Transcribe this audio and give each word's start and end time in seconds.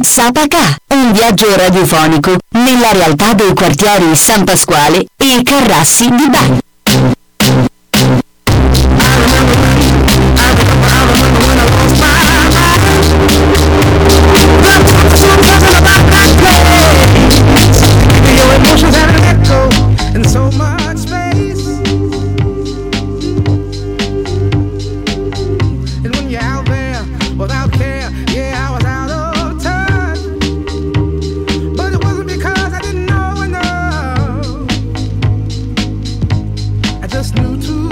di 0.00 0.76
un 0.94 1.12
viaggio 1.12 1.54
radiofonico 1.56 2.36
nella 2.50 2.92
realtà 2.92 3.34
dei 3.34 3.52
quartieri 3.54 4.14
San 4.14 4.44
Pasquale 4.44 5.06
e 5.16 5.42
Carrassi 5.42 6.08
di 6.08 6.28
Bari. 6.28 6.67
just 37.18 37.34
new 37.34 37.60
to 37.60 37.87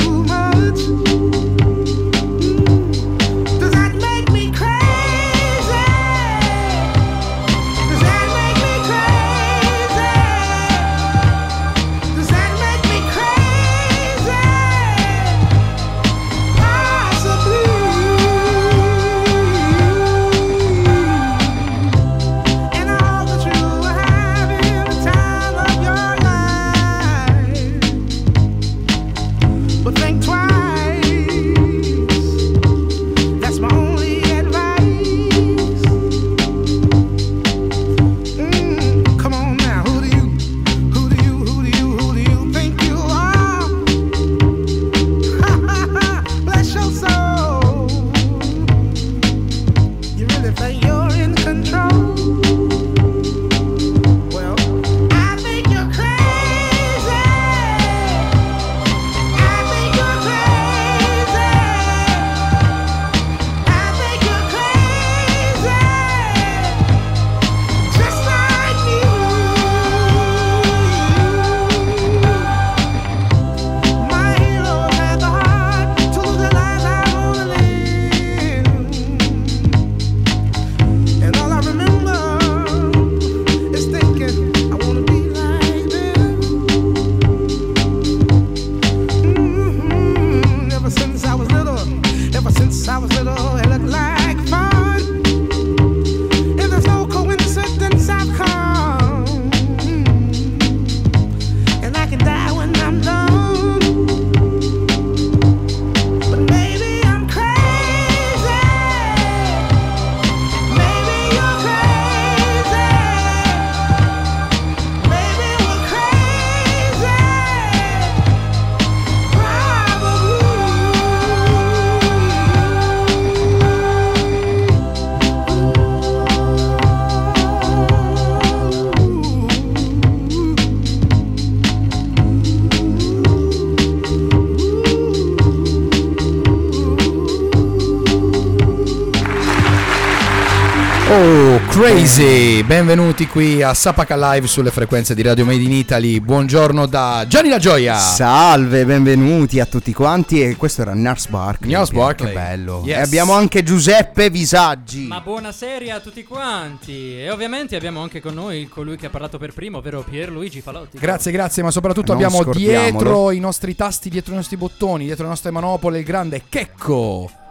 Crazy, 142.06 142.62
benvenuti 142.62 143.26
qui 143.26 143.64
a 143.64 143.74
Sapaca 143.74 144.16
Live 144.16 144.46
sulle 144.46 144.70
frequenze 144.70 145.12
di 145.12 145.22
Radio 145.22 145.44
Made 145.44 145.60
in 145.60 145.72
Italy. 145.72 146.20
Buongiorno 146.20 146.86
da 146.86 147.24
Gianni 147.26 147.48
La 147.48 147.58
Gioia. 147.58 147.96
Salve, 147.96 148.86
benvenuti 148.86 149.58
a 149.58 149.66
tutti 149.66 149.92
quanti. 149.92 150.40
E 150.40 150.54
questo 150.54 150.82
era 150.82 150.94
Nars 150.94 151.26
Barkley. 151.26 151.72
Nars 151.72 151.90
Barkley. 151.90 152.28
Che 152.28 152.38
bello. 152.38 152.82
Yes. 152.84 152.98
E 152.98 153.00
abbiamo 153.00 153.32
anche 153.32 153.64
Giuseppe 153.64 154.30
Visaggi. 154.30 155.08
Ma 155.08 155.20
buonasera 155.20 155.96
a 155.96 155.98
tutti 155.98 156.22
quanti. 156.22 157.18
E 157.18 157.28
ovviamente 157.28 157.74
abbiamo 157.74 158.00
anche 158.02 158.20
con 158.20 158.34
noi 158.34 158.68
colui 158.68 158.96
che 158.96 159.06
ha 159.06 159.10
parlato 159.10 159.36
per 159.36 159.52
primo, 159.52 159.78
ovvero 159.78 160.04
Pierluigi 160.08 160.60
Falotti. 160.60 160.98
Grazie, 160.98 161.32
grazie, 161.32 161.64
ma 161.64 161.72
soprattutto 161.72 162.14
non 162.14 162.22
abbiamo 162.22 162.44
dietro 162.52 163.32
i 163.32 163.40
nostri 163.40 163.74
tasti, 163.74 164.10
dietro 164.10 164.32
i 164.32 164.36
nostri 164.36 164.56
bottoni, 164.56 165.06
dietro 165.06 165.24
le 165.24 165.30
nostre 165.30 165.50
manopole 165.50 165.98
il 165.98 166.04
grande 166.04 166.44
Checco. 166.48 167.45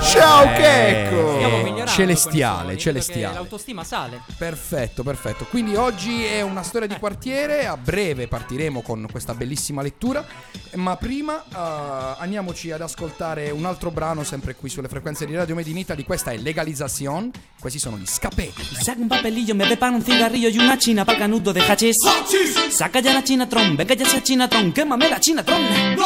Ciao 0.00 0.44
eh, 0.44 0.56
Checco! 0.56 1.86
Celestiale, 1.86 2.76
celestiale. 2.76 3.34
L'autostima 3.34 3.82
sale. 3.82 4.22
Perfetto, 4.36 5.02
perfetto. 5.02 5.46
Quindi 5.46 5.74
oggi 5.74 6.24
è 6.24 6.42
una 6.42 6.62
storia 6.62 6.86
di 6.86 6.96
quartiere, 6.96 7.66
a 7.66 7.76
breve 7.76 8.28
partiremo 8.28 8.82
con 8.82 9.06
questa 9.10 9.34
bellissima 9.34 9.82
lettura, 9.82 10.24
ma 10.74 10.96
prima 10.96 11.42
uh, 11.48 12.20
andiamoci 12.20 12.70
ad 12.70 12.82
ascoltare 12.82 13.50
un 13.50 13.64
altro 13.64 13.90
brano 13.90 14.22
sempre 14.22 14.54
qui 14.54 14.68
sulle 14.68 14.88
frequenze 14.88 15.26
di 15.26 15.34
Radio 15.34 15.54
Made 15.54 15.70
in 15.70 15.78
Italy, 15.78 16.04
questa 16.04 16.30
è 16.30 16.36
Legalizzazione, 16.36 17.30
questi 17.58 17.78
sono 17.78 17.96
gli 17.96 18.06
Scapé. 18.06 18.52
Saca 18.80 19.00
un 19.00 19.08
papelillo, 19.08 19.54
me 19.54 19.66
preparo 19.66 19.94
un 19.94 20.04
cigarrillo 20.04 20.48
y 20.48 20.58
una 20.58 20.76
china 20.76 21.04
pa' 21.04 21.16
canudo 21.16 21.52
de 21.52 21.60
hachís. 21.60 21.96
Saca 22.70 23.00
ya 23.00 23.12
la 23.12 23.22
chinatron, 23.22 23.74
venga 23.74 23.94
ya 23.94 24.04
esa 24.04 24.22
chinatron, 24.22 24.72
quémame 24.72 25.08
la 25.08 25.18
chinatron. 25.18 25.96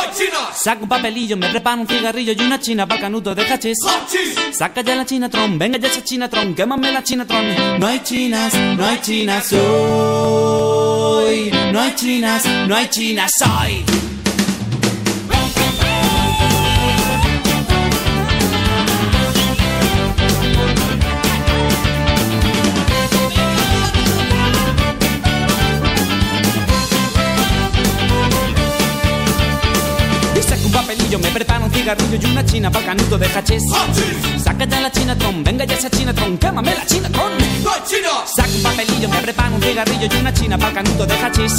Saca 0.53 0.83
un 0.83 0.89
papelillo, 0.89 1.37
me 1.37 1.51
preparo 1.51 1.81
un 1.81 1.87
cigarrillo 1.87 2.33
y 2.33 2.41
una 2.41 2.59
china 2.59 2.87
pa' 2.87 2.99
canudo 2.99 3.35
de 3.35 3.42
hachís. 3.51 3.79
Saca 4.53 4.83
ya 4.83 4.95
la 4.95 5.05
chinatron, 5.05 5.59
venga 5.59 5.79
ya 5.79 5.89
esa 5.89 6.03
chinatron, 6.03 6.55
quémame 6.55 6.93
la 6.93 7.03
chinatron. 7.03 7.79
No 7.81 7.87
hay 7.87 8.01
chinas, 8.01 8.55
no 8.55 8.85
hay 8.87 9.01
chinas 9.01 9.53
hoy. 9.53 11.51
No 11.73 11.81
hay 11.81 11.95
chinas, 11.95 12.45
no 12.69 12.77
hay 12.77 12.89
chinas 12.89 13.33
hoy. 13.43 13.85
Cigarrillo 31.83 32.17
y 32.17 32.31
una 32.31 32.45
china 32.45 32.71
para 32.71 32.87
canuto 32.87 33.19
de 33.19 33.27
hachís. 33.27 33.63
Saca 34.43 34.65
ya 34.65 34.81
la 34.81 34.91
chinatron, 34.91 35.43
venga 35.43 35.65
ya 35.65 35.75
esa 35.75 35.91
chinatron, 35.91 36.39
quémame 36.39 36.75
la 36.75 36.87
chinatron. 36.87 37.33
¡No 37.65 37.73
hay 37.73 37.81
china! 37.87 38.09
Saca 38.25 38.51
un 38.55 38.63
papelillo, 38.63 39.09
me 39.09 39.19
preparo 39.19 39.55
un 39.57 39.63
cigarrillo 39.63 40.07
y 40.13 40.17
una 40.17 40.33
china 40.33 40.59
para 40.59 40.75
canuto 40.75 41.07
de 41.07 41.15
hachís. 41.15 41.53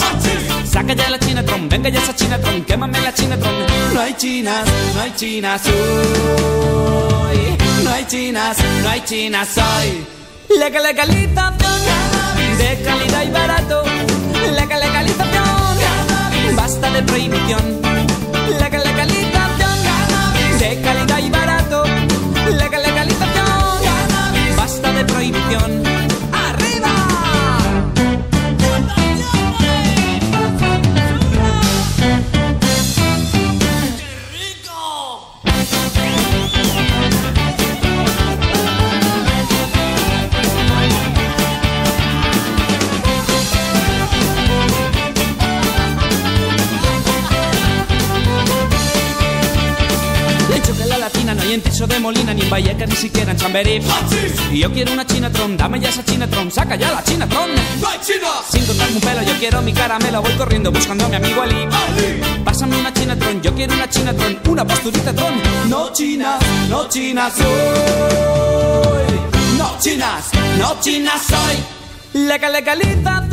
Saca 0.71 0.93
ya 0.93 1.09
la 1.09 1.19
chinatron, 1.19 1.67
venga 1.67 1.89
ya 1.89 1.99
esa 1.99 2.15
chinatron, 2.15 2.63
quémame 2.63 3.01
la 3.01 3.13
chinatron. 3.13 3.53
No 3.93 3.99
hay 3.99 4.13
chinas, 4.13 4.65
no 4.95 5.01
hay 5.01 5.13
chinas 5.15 5.61
hoy. 5.65 5.73
No 7.83 7.89
hay 7.91 8.05
chinas, 8.05 8.57
no 8.81 8.89
hay 8.89 9.01
chinas 9.01 9.57
hoy. 9.57 10.05
Legal 10.57 10.83
legalización 10.83 11.57
de 12.57 12.81
calidad 12.83 13.23
y 13.23 13.31
barato. 13.31 13.83
Legal 14.55 14.79
legalización, 14.79 16.55
basta 16.55 16.89
de 16.91 17.03
prohibición. 17.03 17.81
Legal 18.59 18.83
legalización 18.83 19.32
calidad 20.81 21.19
y 21.19 21.29
barato. 21.29 21.42
Vallecas, 52.53 52.87
ni 52.87 52.95
siquiera 52.95 53.31
en 53.31 53.37
Chamberí. 53.37 53.81
Y 54.51 54.59
yo 54.59 54.71
quiero 54.71 54.93
una 54.93 55.03
Chinatron, 55.07 55.57
dame 55.57 55.79
ya 55.79 55.89
esa 55.89 56.05
Chinatron, 56.05 56.51
saca 56.51 56.75
ya 56.75 56.91
la 56.91 57.03
Chinatron. 57.03 57.49
Sin 58.47 58.63
contarme 58.67 58.95
un 58.95 59.01
pelo, 59.01 59.23
yo 59.23 59.33
quiero 59.39 59.63
mi 59.63 59.73
caramelo, 59.73 60.21
voy 60.21 60.33
corriendo 60.33 60.71
buscando 60.71 61.05
a 61.05 61.09
mi 61.09 61.15
amigo 61.15 61.41
Ali. 61.41 61.67
Pásame 62.45 62.77
una 62.77 62.93
Chinatron, 62.93 63.41
yo 63.41 63.55
quiero 63.55 63.73
una 63.73 63.89
Chinatron, 63.89 64.39
una 64.47 64.67
posturita 64.67 65.11
Tron. 65.15 65.33
No 65.67 65.91
chinas, 65.93 66.39
no 66.69 66.87
chinas 66.89 67.33
soy. 67.33 67.47
No 69.57 69.75
chinas, 69.79 70.29
no 70.59 70.79
chinas 70.79 71.21
soy. 71.23 72.21
Legal 72.21 72.53
legalización, 72.53 73.32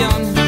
prohibición. 0.00 0.38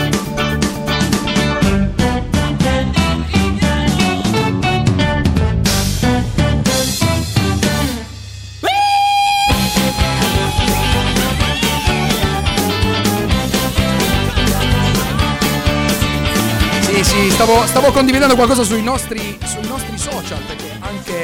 Sì, 16.81 17.04
sì, 17.04 17.31
stavo, 17.31 17.66
stavo 17.66 17.90
condividendo 17.93 18.34
qualcosa 18.34 18.62
sui 18.62 18.82
nostri, 18.82 19.38
sui 19.44 19.66
nostri 19.66 19.99
social, 19.99 20.38
perché 20.46 20.71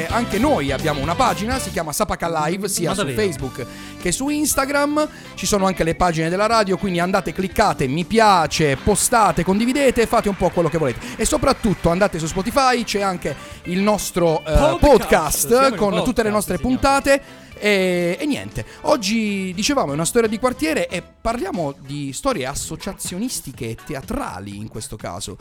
anche, 0.09 0.39
noi 0.39 0.71
abbiamo 0.71 1.01
una 1.01 1.15
pagina, 1.15 1.59
si 1.59 1.71
chiama 1.71 1.91
Sapaca 1.91 2.45
Live, 2.45 2.67
sia 2.67 2.93
su? 2.93 3.07
Facebook 3.07 3.65
che 3.99 4.11
su 4.11 4.29
Instagram. 4.29 5.07
Ci 5.35 5.45
sono 5.45 5.65
anche 5.65 5.83
le 5.83 5.95
pagine 5.95 6.29
della 6.29 6.47
radio, 6.47 6.77
quindi 6.77 6.99
andate, 6.99 7.33
cliccate, 7.33 7.87
mi 7.87 8.05
piace, 8.05 8.77
postate, 8.77 9.43
condividete, 9.43 10.05
fate 10.07 10.29
un 10.29 10.35
po' 10.35 10.49
quello 10.49 10.69
che 10.69 10.77
volete. 10.77 10.99
E 11.15 11.25
soprattutto 11.25 11.89
andate 11.89 12.19
su 12.19 12.27
Spotify, 12.27 12.83
c'è 12.83 13.01
anche 13.01 13.35
il 13.63 13.79
nostro 13.79 14.39
eh, 14.45 14.77
Podcast. 14.79 14.79
podcast, 14.79 15.75
con 15.75 15.93
tutte 16.03 16.23
le 16.23 16.29
podcast, 16.29 16.33
nostre 16.33 16.57
signori. 16.57 16.75
puntate. 16.75 17.21
E, 17.59 18.17
e 18.19 18.25
niente, 18.25 18.65
oggi 18.81 19.53
dicevamo 19.53 19.91
è 19.91 19.93
una 19.93 20.05
storia 20.05 20.29
di 20.29 20.39
quartiere 20.39 20.87
e 20.87 21.01
parliamo 21.01 21.73
di 21.79 22.13
storie 22.13 22.45
associazionistiche 22.45 23.69
e 23.69 23.77
teatrali 23.85 24.55
in 24.57 24.69
questo 24.69 24.95
caso. 24.95 25.37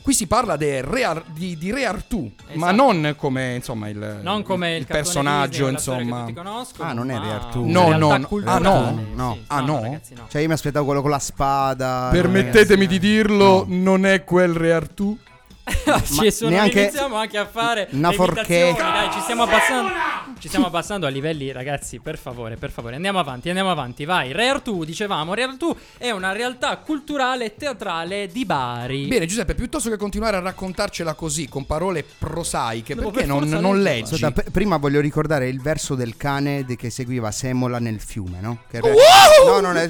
Qui 0.00 0.14
si 0.14 0.28
parla 0.28 0.56
de 0.56 0.80
Re 0.80 1.02
Ar- 1.04 1.24
di, 1.32 1.58
di 1.58 1.72
Re 1.72 1.84
Artù, 1.84 2.30
ma 2.54 2.70
Esatto. 2.72 2.92
non 2.92 3.14
come 3.16 3.56
insomma 3.56 3.88
il, 3.88 4.20
Non 4.22 4.42
come 4.44 4.76
il, 4.76 4.86
cartone 4.86 5.02
personaggio, 5.02 5.68
Disney 5.68 5.72
insomma. 5.72 6.32
Ah, 6.78 6.92
non 6.92 7.10
è 7.10 7.14
ma 7.18 7.24
Re 7.24 7.30
Artù. 7.32 7.66
No, 7.66 7.88
no, 7.96 8.16
no. 8.16 8.28
Ah, 8.44 8.58
no? 8.58 9.04
No. 9.14 9.32
Sì, 9.34 9.42
Ah, 9.48 9.60
no? 9.60 9.80
ragazzi, 9.82 10.14
no. 10.14 10.26
Cioè 10.30 10.40
io 10.40 10.46
mi 10.46 10.52
aspettavo 10.54 10.84
quello 10.86 11.02
con 11.02 11.10
la 11.10 11.18
spada. 11.18 12.08
Permettetemi 12.12 12.84
è- 12.84 12.88
di 12.88 12.98
dirlo, 13.00 13.64
non 13.68 14.06
è 14.06 14.22
quel 14.22 14.54
Re 14.54 14.72
Artù. 14.72 15.18
ci 16.04 16.30
sono, 16.30 16.50
neanche 16.50 16.80
iniziamo 16.82 17.16
anche 17.16 17.38
a 17.38 17.46
fare 17.46 17.88
una 17.90 18.12
forchetta. 18.12 18.82
dai, 18.90 19.10
ci 19.12 19.20
stiamo 19.20 19.42
abbassando 19.42 19.90
ci 20.38 20.46
stiamo 20.48 20.66
abbassando 20.66 21.06
a 21.06 21.08
livelli 21.10 21.50
ragazzi 21.52 21.98
per 21.98 22.16
favore 22.16 22.56
per 22.56 22.70
favore 22.70 22.94
andiamo 22.94 23.18
avanti 23.18 23.48
andiamo 23.48 23.70
avanti 23.70 24.04
vai 24.04 24.32
Re 24.32 24.48
Artù 24.48 24.84
dicevamo 24.84 25.34
Re 25.34 25.42
Artù 25.42 25.74
è 25.98 26.10
una 26.10 26.32
realtà 26.32 26.76
culturale 26.78 27.46
e 27.46 27.56
teatrale 27.56 28.28
di 28.28 28.44
Bari 28.44 29.06
Bene, 29.06 29.26
Giuseppe, 29.26 29.54
piuttosto 29.54 29.90
che 29.90 29.96
continuare 29.96 30.36
a 30.36 30.40
raccontarcela 30.40 31.14
così 31.14 31.48
con 31.48 31.66
parole 31.66 32.04
prosaiche, 32.18 32.94
Devo 32.94 33.10
perché 33.10 33.26
per 33.26 33.34
non, 33.36 33.48
non 33.48 33.82
leggi? 33.82 34.14
Aspetta, 34.14 34.42
p- 34.42 34.50
prima 34.50 34.76
voglio 34.76 35.00
ricordare 35.00 35.48
il 35.48 35.60
verso 35.60 35.94
del 35.94 36.16
cane 36.16 36.64
de- 36.64 36.76
che 36.76 36.90
seguiva 36.90 37.30
Semola 37.30 37.78
nel 37.78 38.00
fiume, 38.00 38.40
no? 38.40 38.60
Che 38.70 38.80
No, 38.80 39.60
non 39.60 39.76
è. 39.76 39.88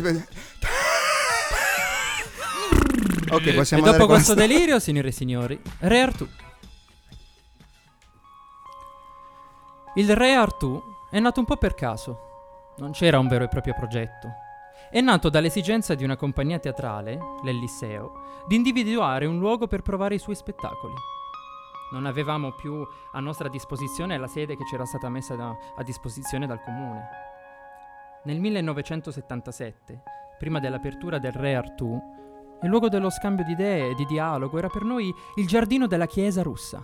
Ok, 3.34 3.46
e 3.46 3.54
possiamo 3.54 3.82
dopo 3.82 3.94
andare 4.02 4.12
questo 4.12 4.34
con- 4.34 4.46
delirio 4.46 4.78
signore 4.78 5.08
e 5.08 5.12
signori 5.12 5.60
Re 5.80 6.00
Artù 6.00 6.28
il 9.94 10.16
Re 10.16 10.34
Artù 10.34 10.82
è 11.10 11.18
nato 11.18 11.40
un 11.40 11.46
po' 11.46 11.56
per 11.56 11.74
caso 11.74 12.26
non 12.78 12.92
c'era 12.92 13.18
un 13.18 13.28
vero 13.28 13.44
e 13.44 13.48
proprio 13.48 13.74
progetto 13.74 14.46
è 14.90 15.00
nato 15.02 15.28
dall'esigenza 15.28 15.94
di 15.94 16.02
una 16.02 16.16
compagnia 16.16 16.58
teatrale, 16.58 17.18
l'Eliseo, 17.42 18.44
di 18.46 18.56
individuare 18.56 19.26
un 19.26 19.38
luogo 19.38 19.66
per 19.66 19.82
provare 19.82 20.14
i 20.14 20.18
suoi 20.18 20.34
spettacoli. 20.34 20.94
Non 21.92 22.06
avevamo 22.06 22.52
più 22.52 22.86
a 23.12 23.20
nostra 23.20 23.48
disposizione 23.48 24.16
la 24.16 24.26
sede 24.26 24.56
che 24.56 24.64
ci 24.64 24.74
era 24.76 24.86
stata 24.86 25.10
messa 25.10 25.34
da- 25.34 25.54
a 25.76 25.82
disposizione 25.82 26.46
dal 26.46 26.62
comune. 26.62 27.06
Nel 28.24 28.40
1977, 28.40 30.02
prima 30.38 30.58
dell'apertura 30.58 31.18
del 31.18 31.32
Re 31.32 31.54
Artù, 31.54 32.00
il 32.62 32.68
luogo 32.68 32.88
dello 32.88 33.08
scambio 33.08 33.44
di 33.44 33.52
idee 33.52 33.90
e 33.90 33.94
di 33.94 34.04
dialogo 34.04 34.58
era 34.58 34.68
per 34.68 34.82
noi 34.82 35.14
il 35.36 35.46
giardino 35.46 35.86
della 35.86 36.06
chiesa 36.06 36.42
russa. 36.42 36.82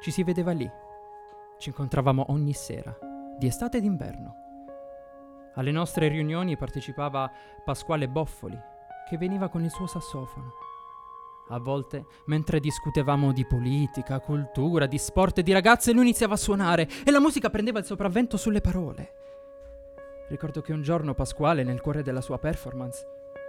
Ci 0.00 0.12
si 0.12 0.22
vedeva 0.22 0.52
lì. 0.52 0.70
Ci 1.58 1.70
incontravamo 1.70 2.26
ogni 2.28 2.52
sera, 2.52 2.96
di 3.36 3.48
estate 3.48 3.78
e 3.78 3.80
d'inverno. 3.80 4.34
Alle 5.54 5.72
nostre 5.72 6.06
riunioni 6.06 6.56
partecipava 6.56 7.28
Pasquale 7.64 8.08
Boffoli, 8.08 8.58
che 9.08 9.18
veniva 9.18 9.48
con 9.48 9.64
il 9.64 9.70
suo 9.70 9.86
sassofono. 9.86 10.52
A 11.48 11.58
volte, 11.58 12.06
mentre 12.26 12.60
discutevamo 12.60 13.32
di 13.32 13.44
politica, 13.44 14.20
cultura, 14.20 14.86
di 14.86 14.98
sport 14.98 15.38
e 15.38 15.42
di 15.42 15.52
ragazze, 15.52 15.92
lui 15.92 16.02
iniziava 16.02 16.34
a 16.34 16.38
suonare 16.38 16.88
e 17.04 17.10
la 17.10 17.20
musica 17.20 17.50
prendeva 17.50 17.80
il 17.80 17.84
sopravvento 17.84 18.36
sulle 18.36 18.60
parole. 18.60 19.12
Ricordo 20.28 20.60
che 20.60 20.72
un 20.72 20.82
giorno 20.82 21.14
Pasquale, 21.14 21.64
nel 21.64 21.80
cuore 21.80 22.02
della 22.02 22.20
sua 22.20 22.38
performance, 22.38 23.04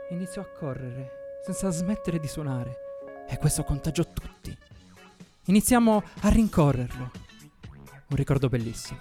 iniziò 0.10 0.42
a 0.42 0.50
correre 0.50 1.24
senza 1.46 1.70
smettere 1.70 2.20
di 2.20 2.28
suonare 2.28 2.76
e 3.30 3.38
questo 3.38 3.64
contagiò 3.64 4.04
tutti. 4.04 4.56
Iniziamo 5.46 6.04
a 6.22 6.30
rincorrerlo. 6.30 7.12
Un 8.08 8.16
ricordo 8.16 8.50
bellissimo. 8.50 9.00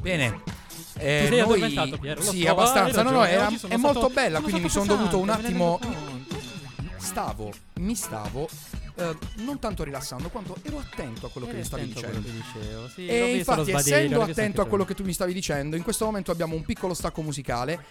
Bene. 0.00 0.42
Eh, 1.00 1.26
Ti 1.28 1.34
sei 1.36 1.74
noi- 1.74 1.98
Piero? 1.98 2.20
Lo 2.22 2.30
Sì, 2.30 2.42
so, 2.42 2.50
abbastanza. 2.50 2.98
hai 3.00 3.04
No, 3.04 3.10
no, 3.10 3.24
era- 3.24 3.48
è 3.48 3.76
molto 3.76 3.98
stato- 3.98 4.08
bella, 4.14 4.40
quindi 4.40 4.60
mi 4.62 4.68
sono 4.68 4.86
dovuto 4.86 5.18
un 5.18 5.28
attimo. 5.28 5.78
Stavo, 6.96 7.52
mi 7.74 7.94
stavo 7.94 8.48
eh, 8.98 9.16
non 9.36 9.60
tanto 9.60 9.84
rilassando 9.84 10.28
quanto 10.28 10.56
ero 10.62 10.78
attento 10.78 11.26
a 11.26 11.30
quello 11.30 11.46
che 11.46 11.54
mi 11.54 11.64
stavi 11.64 11.86
dicendo. 11.86 12.20
che 12.20 12.32
dicevo, 12.32 12.88
sì, 12.88 13.06
E 13.06 13.36
infatti, 13.36 13.70
sbadiglio, 13.70 13.96
essendo 13.96 14.22
attento 14.22 14.60
a 14.60 14.66
quello 14.66 14.84
che 14.84 14.94
tu 14.94 15.04
mi 15.04 15.12
stavi 15.12 15.32
dicendo, 15.32 15.76
in 15.76 15.84
questo 15.84 16.04
momento 16.04 16.32
abbiamo 16.32 16.56
un 16.56 16.64
piccolo 16.64 16.94
stacco 16.94 17.22
musicale. 17.22 17.84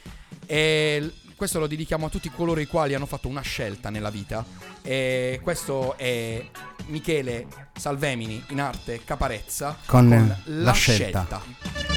E 0.45 1.11
questo 1.35 1.59
lo 1.59 1.67
dedichiamo 1.67 2.07
a 2.07 2.09
tutti 2.09 2.29
coloro 2.29 2.59
i 2.59 2.67
quali 2.67 2.93
hanno 2.93 3.05
fatto 3.05 3.29
una 3.29 3.41
scelta 3.41 3.89
nella 3.89 4.09
vita. 4.09 4.43
E 4.81 5.39
questo 5.41 5.97
è 5.97 6.45
Michele 6.87 7.47
Salvemini 7.73 8.43
in 8.49 8.59
arte 8.59 9.01
Caparezza 9.05 9.77
Con 9.85 10.37
la 10.43 10.71
scelta. 10.73 11.25
Da 11.29 11.96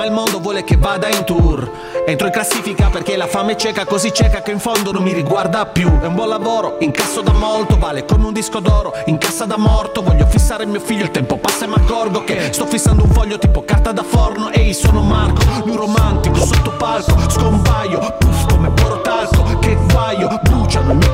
Ma 0.00 0.06
il 0.06 0.12
mondo 0.12 0.40
vuole 0.40 0.64
che 0.64 0.78
vada 0.78 1.08
in 1.08 1.24
tour. 1.24 1.70
Entro 2.06 2.26
in 2.26 2.32
classifica 2.32 2.88
perché 2.88 3.18
la 3.18 3.26
fame 3.26 3.52
è 3.52 3.56
cieca, 3.56 3.84
così 3.84 4.10
cieca 4.14 4.40
che 4.40 4.50
in 4.50 4.58
fondo 4.58 4.92
non 4.92 5.02
mi 5.02 5.12
riguarda 5.12 5.66
più. 5.66 5.90
È 6.00 6.06
un 6.06 6.14
buon 6.14 6.30
lavoro, 6.30 6.76
incasso 6.80 7.20
da 7.20 7.32
molto, 7.32 7.76
vale 7.76 8.06
come 8.06 8.24
un 8.24 8.32
disco 8.32 8.60
d'oro, 8.60 8.94
in 9.06 9.18
cassa 9.18 9.44
da 9.44 9.58
morto. 9.58 10.00
Voglio 10.00 10.24
fissare 10.24 10.64
mio 10.64 10.80
figlio, 10.80 11.02
il 11.02 11.10
tempo 11.10 11.36
passa 11.36 11.66
e 11.66 11.68
mi 11.68 11.74
accorgo 11.74 12.24
che 12.24 12.50
sto 12.50 12.64
fissando 12.64 13.02
un 13.02 13.10
foglio 13.10 13.38
tipo 13.38 13.62
carta 13.62 13.92
da 13.92 14.02
forno. 14.02 14.50
Ehi, 14.50 14.72
sono 14.72 15.02
Marco, 15.02 15.42
lui 15.66 15.76
romantico, 15.76 16.36
sotto 16.46 16.70
palco, 16.78 17.28
scompaio, 17.28 18.16
puff 18.18 18.46
come 18.48 18.70
porotalco. 18.70 19.58
Che 19.58 19.76
guaio, 19.92 20.40
bruciano 20.42 20.92
il 20.92 20.96
mio 20.96 21.10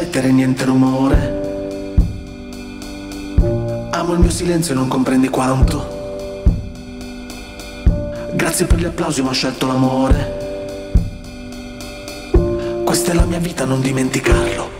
lettere 0.00 0.32
niente 0.32 0.64
rumore. 0.64 1.38
Amo 3.90 4.12
il 4.14 4.18
mio 4.18 4.30
silenzio 4.30 4.72
e 4.72 4.76
non 4.76 4.88
comprendi 4.88 5.28
quanto. 5.28 5.98
Grazie 8.32 8.64
per 8.64 8.78
gli 8.78 8.86
applausi 8.86 9.20
ma 9.20 9.28
ho 9.28 9.32
scelto 9.32 9.66
l'amore. 9.66 10.38
Questa 12.82 13.12
è 13.12 13.14
la 13.14 13.26
mia 13.26 13.38
vita, 13.38 13.66
non 13.66 13.82
dimenticarlo 13.82 14.79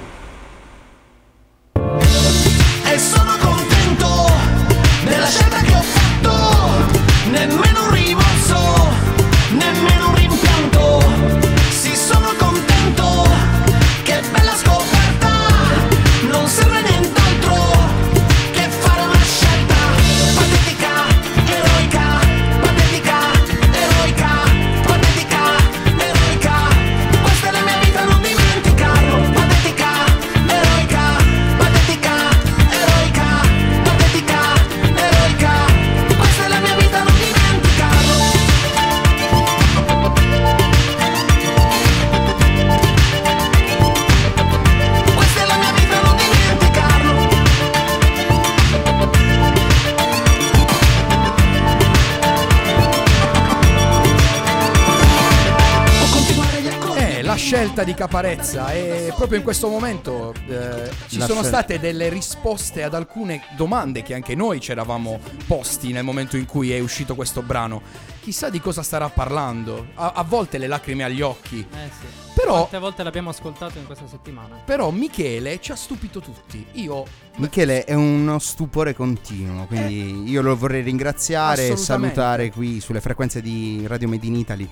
scelta 57.81 57.85
di 57.85 57.95
Caparezza 57.95 58.73
e 58.73 59.13
proprio 59.17 59.39
in 59.39 59.45
questo 59.45 59.69
momento 59.69 60.35
eh, 60.49 60.91
ci 61.09 61.19
La 61.19 61.27
sono 61.27 61.43
state 61.43 61.79
delle 61.79 62.09
risposte 62.09 62.83
ad 62.83 62.95
alcune 62.95 63.43
domande 63.57 64.03
che 64.03 64.15
anche 64.15 64.35
noi 64.35 64.61
ci 64.61 64.71
eravamo 64.71 65.19
posti 65.47 65.93
nel 65.93 66.05
momento 66.05 66.37
in 66.37 66.47
cui 66.47 66.73
è 66.73 66.79
uscito 66.79 67.15
questo 67.15 67.43
brano. 67.43 67.83
Chissà 68.21 68.51
di 68.51 68.61
cosa 68.61 68.83
starà 68.83 69.09
parlando. 69.09 69.89
A, 69.95 70.13
a 70.15 70.23
volte 70.23 70.59
le 70.59 70.67
lacrime 70.67 71.05
agli 71.05 71.23
occhi. 71.23 71.61
Eh 71.61 71.91
sì. 71.99 72.07
Però, 72.35 72.59
Quante 72.59 72.79
volte 72.79 73.03
l'abbiamo 73.03 73.31
ascoltato 73.31 73.79
in 73.79 73.87
questa 73.87 74.07
settimana? 74.07 74.61
però 74.65 74.91
Michele 74.91 75.61
ci 75.61 75.73
ha 75.73 75.77
stupito 75.77 76.21
tutti. 76.21 76.65
Io 76.73 77.05
Michele 77.37 77.85
è 77.85 77.95
uno 77.95 78.39
stupore 78.39 78.95
continuo, 78.95 79.67
quindi 79.67 80.31
io 80.31 80.41
lo 80.43 80.57
vorrei 80.57 80.83
ringraziare 80.83 81.69
e 81.69 81.77
salutare 81.77 82.51
qui 82.51 82.81
sulle 82.81 83.01
frequenze 83.01 83.41
di 83.43 83.85
Radio 83.87 84.09
Made 84.09 84.27
in 84.27 84.37
Italy. 84.37 84.71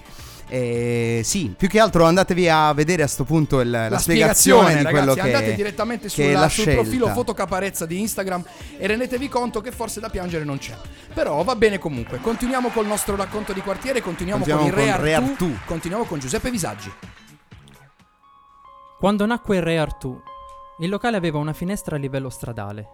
Eh, 0.51 1.21
sì, 1.25 1.55
più 1.57 1.69
che 1.69 1.79
altro 1.79 2.05
andatevi 2.05 2.49
a 2.49 2.73
vedere 2.73 3.03
a 3.03 3.07
sto 3.07 3.25
punto 3.25 3.61
il- 3.61 3.69
la, 3.69 3.99
spiegazione, 3.99 4.77
di 4.77 4.83
quello 4.85 4.99
ragazzi, 5.15 5.15
che 5.21 5.21
andate 5.35 5.55
direttamente 5.55 6.09
sulla- 6.09 6.33
la 6.41 6.49
sul 6.49 6.63
scelta. 6.65 6.81
profilo 6.81 7.09
Fotocaparezza 7.09 7.85
di 7.85 8.01
Instagram 8.01 8.43
e 8.79 8.87
rendetevi 8.87 9.29
conto 9.29 9.61
che 9.61 9.71
forse 9.73 10.01
da 10.01 10.09
piangere 10.09 10.45
non 10.45 10.57
c'è. 10.57 10.75
Però 11.13 11.43
va 11.45 11.55
bene 11.55 11.79
comunque. 11.79 12.19
Continuiamo 12.19 12.71
col 12.71 12.87
nostro 12.87 13.15
racconto 13.15 13.53
di 13.53 13.61
quartiere, 13.61 14.01
continuiamo, 14.01 14.43
Continuiamo 14.43 14.75
con 14.75 14.83
il 14.83 14.87
Re 14.87 14.95
con 14.97 15.05
Re 15.05 15.15
Artù, 15.15 15.31
Artù. 15.45 15.59
continuiamo 15.67 16.05
con 16.05 16.19
Giuseppe 16.19 16.51
Visaggi. 16.51 16.93
Quando 18.99 19.27
nacque 19.27 19.57
il 19.57 19.63
Re 19.63 19.79
Artù, 19.79 20.19
il 20.81 20.89
locale 20.89 21.17
aveva 21.17 21.39
una 21.39 21.53
finestra 21.53 21.97
a 21.97 21.99
livello 21.99 22.31
stradale. 22.31 22.89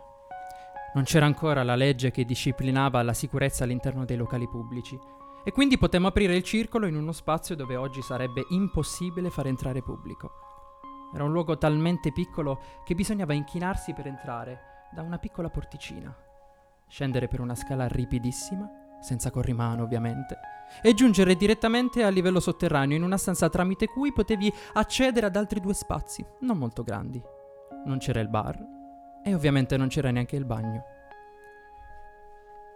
Non 0.94 1.04
c'era 1.04 1.26
ancora 1.26 1.62
la 1.62 1.74
legge 1.76 2.10
che 2.10 2.24
disciplinava 2.24 3.02
la 3.02 3.14
sicurezza 3.14 3.64
all'interno 3.64 4.04
dei 4.04 4.16
locali 4.16 4.46
pubblici 4.48 4.98
e 5.44 5.52
quindi 5.52 5.76
potemmo 5.76 6.08
aprire 6.08 6.34
il 6.34 6.42
circolo 6.42 6.86
in 6.86 6.96
uno 6.96 7.12
spazio 7.12 7.54
dove 7.54 7.76
oggi 7.76 8.00
sarebbe 8.00 8.46
impossibile 8.48 9.28
far 9.28 9.46
entrare 9.46 9.82
pubblico. 9.82 10.30
Era 11.14 11.24
un 11.24 11.32
luogo 11.32 11.58
talmente 11.58 12.12
piccolo 12.12 12.60
che 12.84 12.94
bisognava 12.94 13.34
inchinarsi 13.34 13.92
per 13.92 14.06
entrare 14.06 14.88
da 14.90 15.02
una 15.02 15.18
piccola 15.18 15.50
porticina, 15.50 16.14
scendere 16.88 17.28
per 17.28 17.40
una 17.40 17.54
scala 17.54 17.86
ripidissima, 17.86 18.68
senza 19.00 19.30
corrimano 19.30 19.82
ovviamente, 19.82 20.38
e 20.82 20.94
giungere 20.94 21.36
direttamente 21.36 22.02
a 22.02 22.08
livello 22.08 22.40
sotterraneo 22.40 22.96
in 22.96 23.02
una 23.02 23.18
stanza 23.18 23.50
tramite 23.50 23.86
cui 23.86 24.12
potevi 24.12 24.52
accedere 24.72 25.26
ad 25.26 25.36
altri 25.36 25.60
due 25.60 25.74
spazi, 25.74 26.24
non 26.40 26.56
molto 26.56 26.82
grandi. 26.82 27.22
Non 27.84 27.98
c'era 27.98 28.20
il 28.20 28.28
bar 28.28 28.58
e 29.22 29.34
ovviamente 29.34 29.76
non 29.76 29.88
c'era 29.88 30.10
neanche 30.10 30.36
il 30.36 30.46
bagno. 30.46 30.84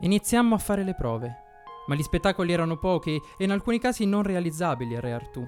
Iniziammo 0.01 0.55
a 0.55 0.59
fare 0.59 0.85
le 0.85 0.95
prove, 0.95 1.43
ma 1.89 1.95
gli 1.95 2.03
spettacoli 2.03 2.53
erano 2.53 2.79
pochi 2.79 3.21
e 3.37 3.45
in 3.45 3.51
alcuni 3.51 3.79
casi 3.79 4.07
non 4.07 4.23
realizzabili 4.23 4.95
a 4.95 5.01
Re 5.01 5.13
Artù, 5.13 5.47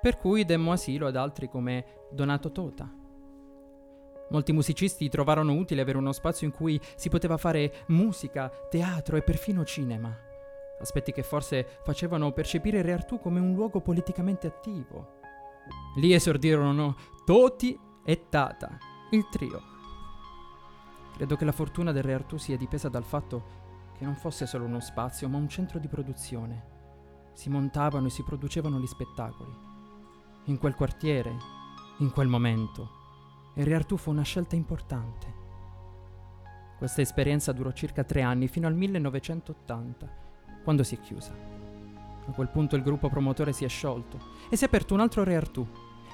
per 0.00 0.16
cui 0.16 0.44
demmo 0.44 0.72
asilo 0.72 1.06
ad 1.06 1.16
altri 1.16 1.48
come 1.48 2.06
Donato 2.10 2.52
Tota. 2.52 2.90
Molti 4.30 4.52
musicisti 4.52 5.08
trovarono 5.08 5.54
utile 5.54 5.80
avere 5.80 5.98
uno 5.98 6.12
spazio 6.12 6.46
in 6.46 6.52
cui 6.52 6.80
si 6.94 7.08
poteva 7.08 7.36
fare 7.36 7.84
musica, 7.88 8.48
teatro 8.70 9.16
e 9.16 9.22
perfino 9.22 9.64
cinema. 9.64 10.16
Aspetti 10.80 11.12
che 11.12 11.22
forse 11.22 11.66
facevano 11.82 12.30
percepire 12.32 12.82
Re 12.82 12.92
Artù 12.92 13.18
come 13.18 13.40
un 13.40 13.54
luogo 13.54 13.80
politicamente 13.80 14.46
attivo. 14.46 15.18
Lì 15.96 16.12
esordirono 16.12 16.96
Toti 17.24 17.78
e 18.04 18.28
Tata, 18.28 18.78
il 19.10 19.28
trio. 19.28 19.62
Credo 21.16 21.36
che 21.36 21.44
la 21.44 21.52
fortuna 21.52 21.92
del 21.92 22.04
Re 22.04 22.14
Artù 22.14 22.36
sia 22.36 22.56
dipesa 22.56 22.88
dal 22.88 23.04
fatto 23.04 23.59
che 24.00 24.06
non 24.06 24.16
fosse 24.16 24.46
solo 24.46 24.64
uno 24.64 24.80
spazio, 24.80 25.28
ma 25.28 25.36
un 25.36 25.46
centro 25.46 25.78
di 25.78 25.86
produzione. 25.86 26.64
Si 27.34 27.50
montavano 27.50 28.06
e 28.06 28.10
si 28.10 28.22
producevano 28.22 28.80
gli 28.80 28.86
spettacoli. 28.86 29.52
In 30.44 30.56
quel 30.56 30.74
quartiere, 30.74 31.36
in 31.98 32.10
quel 32.10 32.26
momento, 32.26 32.88
il 33.56 33.66
Re 33.66 33.74
Artù 33.74 33.98
fu 33.98 34.10
una 34.10 34.22
scelta 34.22 34.56
importante. 34.56 35.34
Questa 36.78 37.02
esperienza 37.02 37.52
durò 37.52 37.72
circa 37.72 38.02
tre 38.02 38.22
anni, 38.22 38.48
fino 38.48 38.66
al 38.66 38.74
1980, 38.74 40.08
quando 40.64 40.82
si 40.82 40.94
è 40.94 41.00
chiusa. 41.00 41.36
A 42.26 42.32
quel 42.32 42.48
punto 42.48 42.76
il 42.76 42.82
gruppo 42.82 43.10
promotore 43.10 43.52
si 43.52 43.66
è 43.66 43.68
sciolto 43.68 44.18
e 44.48 44.56
si 44.56 44.64
è 44.64 44.66
aperto 44.66 44.94
un 44.94 45.00
altro 45.00 45.24
Re 45.24 45.36
Artù, 45.36 45.66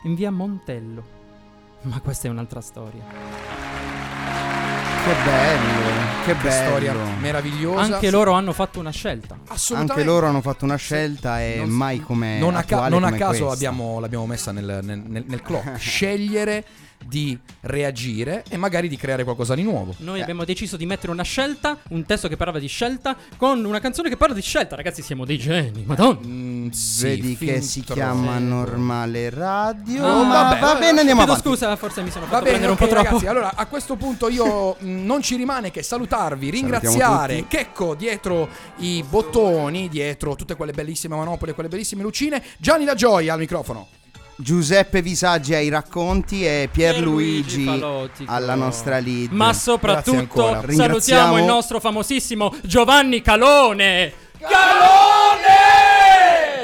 in 0.02 0.16
via 0.16 0.32
Montello. 0.32 1.04
Ma 1.82 2.00
questa 2.00 2.26
è 2.26 2.32
un'altra 2.32 2.60
storia. 2.60 3.65
Che 5.06 5.12
bello, 5.24 5.90
che 6.24 6.36
Che 6.36 6.50
storia 6.50 6.92
meravigliosa. 7.20 7.80
Anche 7.94 8.06
Sì, 8.06 8.10
loro 8.10 8.32
hanno 8.32 8.52
fatto 8.52 8.80
una 8.80 8.90
scelta. 8.90 9.38
assolutamente. 9.46 9.92
Anche 9.92 10.04
loro 10.04 10.26
hanno 10.26 10.40
fatto 10.40 10.64
una 10.64 10.74
scelta 10.74 11.40
e 11.40 11.58
Non- 11.58 11.68
mai 11.68 12.00
come 12.00 12.40
non 12.40 12.56
a, 12.56 12.64
ca- 12.64 12.88
non 12.88 13.04
a 13.04 13.12
caso 13.12 13.48
abbiamo- 13.52 14.00
l'abbiamo 14.00 14.26
messa 14.26 14.50
nel, 14.50 14.80
nel, 14.82 14.98
nel, 15.06 15.22
nel 15.24 15.42
clock. 15.42 15.76
Scegliere 15.78 16.64
di 17.04 17.38
reagire 17.62 18.44
e 18.48 18.56
magari 18.56 18.88
di 18.88 18.96
creare 18.96 19.24
qualcosa 19.24 19.54
di 19.54 19.62
nuovo. 19.62 19.94
Noi 19.98 20.20
abbiamo 20.20 20.44
deciso 20.44 20.76
di 20.76 20.86
mettere 20.86 21.12
una 21.12 21.22
scelta, 21.22 21.78
un 21.90 22.04
testo 22.04 22.28
che 22.28 22.36
parla 22.36 22.58
di 22.58 22.66
scelta, 22.66 23.16
con 23.36 23.64
una 23.64 23.78
canzone 23.80 24.08
che 24.08 24.16
parla 24.16 24.34
di 24.34 24.42
scelta. 24.42 24.74
Ragazzi, 24.76 25.02
siamo 25.02 25.24
dei 25.24 25.38
geni, 25.38 25.84
madonna. 25.86 26.18
Mm, 26.26 26.68
sì, 26.70 27.04
Vedi 27.06 27.36
che 27.36 27.60
si 27.60 27.82
chiama 27.82 28.38
normale 28.38 29.30
radio. 29.30 30.04
Ah, 30.04 30.22
ma 30.24 30.42
vabbè, 30.42 30.58
va 30.60 30.74
bene, 30.74 31.00
andiamo 31.00 31.20
Chiedo 31.24 31.32
avanti. 31.32 31.48
scusa, 31.48 31.76
forse 31.76 32.02
mi 32.02 32.10
sono 32.10 32.24
Va 32.26 32.30
fatto 32.32 32.44
bene, 32.44 32.58
prendere 32.58 32.72
ok, 32.72 32.80
un 32.80 32.86
po' 32.86 32.92
troppo. 32.94 33.08
ragazzi. 33.10 33.26
Allora, 33.26 33.52
a 33.54 33.66
questo 33.66 33.96
punto 33.96 34.28
io 34.28 34.76
mh, 34.80 35.04
non 35.04 35.22
ci 35.22 35.36
rimane 35.36 35.70
che 35.70 35.82
salutarvi, 35.82 36.50
ringraziare. 36.50 37.46
Checco 37.46 37.94
dietro 37.94 38.48
i 38.78 39.04
bottoni, 39.08 39.88
dietro 39.88 40.34
tutte 40.34 40.56
quelle 40.56 40.72
bellissime 40.72 41.14
manopole, 41.16 41.54
quelle 41.54 41.68
bellissime 41.68 42.02
lucine. 42.02 42.42
Gianni 42.58 42.84
La 42.84 42.94
Gioia 42.94 43.32
al 43.34 43.38
microfono. 43.38 43.88
Giuseppe 44.38 45.00
Visaggi 45.00 45.54
ai 45.54 45.70
racconti 45.70 46.44
e 46.44 46.68
Pierluigi 46.70 47.82
alla 48.26 48.54
nostra 48.54 48.98
lead. 48.98 49.32
Ma 49.32 49.46
Grazie 49.46 49.60
soprattutto 49.62 50.18
ancora. 50.18 50.62
salutiamo 50.70 51.38
il 51.38 51.44
nostro 51.44 51.80
famosissimo 51.80 52.54
Giovanni 52.62 53.22
Calone. 53.22 54.12
Calone! 54.38 55.64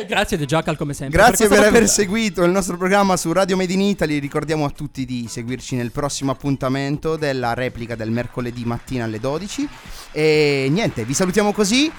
Grazie 0.07 0.37
The 0.37 0.45
Jackal 0.45 0.77
come 0.77 0.93
sempre. 0.93 1.17
Grazie 1.19 1.49
per 1.49 1.59
questa 1.59 1.77
aver 1.77 1.89
seguito 1.89 2.45
il 2.45 2.51
nostro 2.51 2.77
programma 2.77 3.17
su 3.17 3.33
Radio 3.33 3.57
Made 3.57 3.73
in 3.73 3.81
Italy. 3.81 4.19
Ricordiamo 4.19 4.67
a 4.67 4.71
tutti 4.71 5.07
di 5.07 5.27
seguirci 5.27 5.75
nel 5.75 5.91
prossimo 5.91 6.31
appuntamento 6.33 7.17
della 7.17 7.55
replica 7.55 7.95
del 7.95 8.11
mercoledì 8.11 8.65
mattina 8.67 9.05
alle 9.05 9.19
12. 9.19 9.67
E 10.13 10.67
niente, 10.71 11.07
vi 11.07 11.15
salutiamo 11.15 11.53
così. 11.55 11.91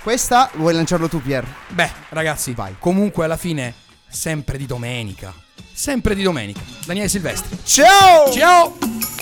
Questa 0.00 0.50
vuoi 0.54 0.74
lanciarlo 0.74 1.08
tu, 1.08 1.20
Pier? 1.20 1.44
Beh, 1.70 1.90
ragazzi, 2.10 2.52
Vai. 2.52 2.76
comunque 2.78 3.24
alla 3.24 3.36
fine 3.36 3.74
sempre 4.16 4.56
di 4.56 4.64
domenica. 4.66 5.32
Sempre 5.72 6.14
di 6.14 6.22
domenica. 6.22 6.60
Daniele 6.86 7.08
Silvestri. 7.08 7.58
Ciao! 7.62 8.32
Ciao! 8.32 9.15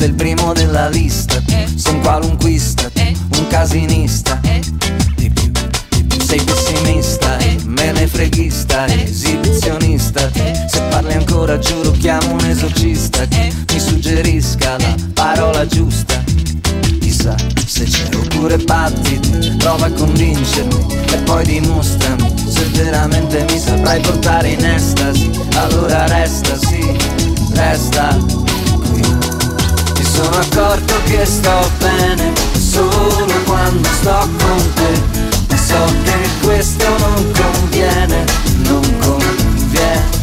Sei 0.00 0.08
il 0.08 0.14
primo 0.14 0.54
della 0.54 0.88
lista, 0.88 1.42
sei 1.74 1.92
un 1.92 2.00
qualunquista, 2.00 2.90
un 3.36 3.46
casinista, 3.48 4.40
di 5.14 5.28
più, 5.28 5.52
sei 6.24 6.40
pessimista, 6.40 7.36
me 7.66 7.92
ne 7.92 8.06
freghista, 8.06 8.86
esibizionista, 8.86 10.30
se 10.32 10.80
parli 10.88 11.12
ancora 11.12 11.58
giuro 11.58 11.90
chiamo 11.90 12.32
un 12.32 12.40
esorcista. 12.46 13.26
Che 13.26 13.52
mi 13.70 13.78
suggerisca 13.78 14.78
la 14.78 14.94
parola 15.12 15.66
giusta. 15.66 16.18
Chissà 17.00 17.36
se 17.66 17.84
c'è 17.84 18.08
oppure 18.14 18.56
battiti, 18.56 19.54
prova 19.58 19.84
a 19.84 19.92
convincermi 19.92 20.86
e 21.12 21.16
poi 21.24 21.44
dimostrami 21.44 22.34
se 22.48 22.64
veramente 22.72 23.44
mi 23.50 23.58
saprai 23.58 24.00
portare 24.00 24.48
in 24.48 24.64
estasi. 24.64 25.30
Allora 25.56 26.06
resta, 26.06 26.56
sì, 26.56 26.96
resta 27.52 28.49
sono 30.22 30.36
accorto 30.36 30.94
che 31.04 31.24
sto 31.24 31.70
bene 31.78 32.32
solo 32.58 33.32
quando 33.46 33.88
sto 34.00 34.28
con 34.38 34.72
te. 34.74 35.28
So 35.56 35.84
che 36.04 36.28
questo 36.42 36.86
non 36.98 37.32
conviene, 37.32 38.24
non 38.64 38.98
conviene. 38.98 40.18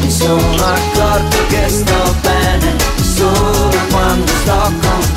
Mi 0.00 0.10
sono 0.10 0.64
accorto 0.64 1.36
che 1.48 1.68
sto 1.68 2.14
bene 2.22 2.74
solo 3.16 3.76
quando 3.90 4.32
sto 4.42 4.72
con 4.80 5.00
te. 5.00 5.09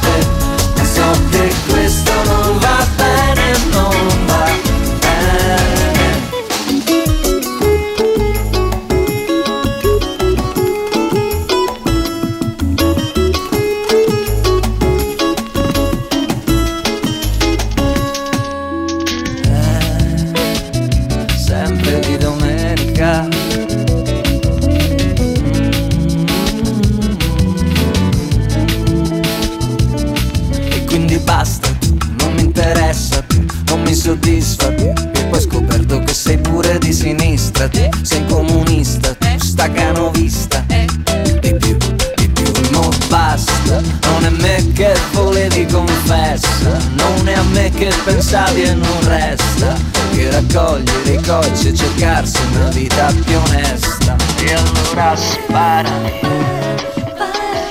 Raccogliere 51.23 51.47
i 51.53 51.53
cocci 51.53 51.67
e 51.69 51.73
cercarsi 51.73 52.41
una 52.53 52.69
vita 52.69 53.11
più 53.25 53.37
onesta. 53.37 54.15
E 54.39 54.53
allora 54.53 55.15
sparami, 55.15 56.19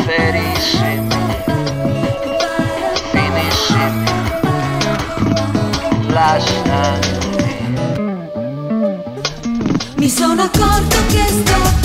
feriscimi, 0.04 1.16
finiscimi, 3.10 4.10
lasciami. 6.08 7.20
Mi 9.96 10.08
sono 10.08 10.42
accorto 10.42 10.96
che 11.08 11.24
sto 11.28 11.81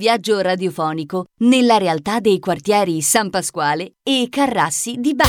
viaggio 0.00 0.40
radiofonico 0.40 1.26
nella 1.40 1.76
realtà 1.76 2.20
dei 2.20 2.38
quartieri 2.38 3.02
San 3.02 3.28
Pasquale 3.28 3.96
e 4.02 4.28
Carrassi 4.30 4.94
di 4.96 5.14
Bari. 5.14 5.28